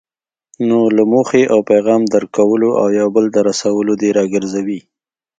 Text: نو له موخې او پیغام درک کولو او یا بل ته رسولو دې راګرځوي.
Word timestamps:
نو 0.67 0.79
له 0.95 1.03
موخې 1.11 1.43
او 1.53 1.59
پیغام 1.71 2.01
درک 2.13 2.29
کولو 2.37 2.69
او 2.81 2.87
یا 2.99 3.05
بل 3.15 3.25
ته 3.33 3.39
رسولو 3.49 3.91
دې 4.01 4.09
راګرځوي. 4.17 4.79